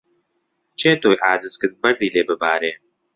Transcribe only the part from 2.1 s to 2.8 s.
لێ ببارێ